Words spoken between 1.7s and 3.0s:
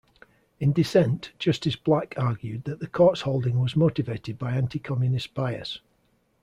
Black argued that the